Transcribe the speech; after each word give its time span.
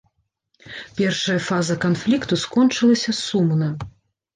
Першая 1.01 1.37
фаза 1.49 1.75
канфлікту 1.85 2.43
скончылася 2.49 3.11
сумна. 3.25 3.75